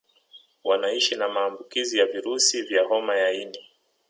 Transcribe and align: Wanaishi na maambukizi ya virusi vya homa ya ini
Wanaishi 0.63 1.15
na 1.15 1.29
maambukizi 1.29 1.97
ya 1.99 2.05
virusi 2.05 2.61
vya 2.61 2.83
homa 2.83 3.15
ya 3.17 3.31
ini 3.31 3.59